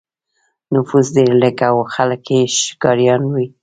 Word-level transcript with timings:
نفوس 0.73 1.07
ډېر 1.15 1.31
لږ 1.41 1.59
و 1.63 1.65
او 1.69 1.77
خلک 1.95 2.21
یې 2.33 2.41
ښکاریان 2.67 3.21
وو. 3.27 3.45